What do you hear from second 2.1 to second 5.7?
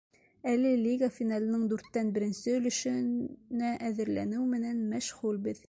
беренсе өлөшөнә әҙерләнеү менән мәшғүлбеҙ.